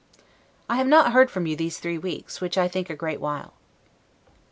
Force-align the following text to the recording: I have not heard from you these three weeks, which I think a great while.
I 0.67 0.77
have 0.77 0.87
not 0.87 1.11
heard 1.11 1.29
from 1.29 1.45
you 1.45 1.55
these 1.55 1.77
three 1.77 1.99
weeks, 1.99 2.41
which 2.41 2.57
I 2.57 2.67
think 2.67 2.89
a 2.89 2.95
great 2.95 3.21
while. 3.21 3.53